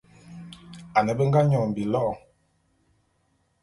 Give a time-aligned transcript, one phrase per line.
[0.97, 2.13] Ane be nga nyon bilo'o.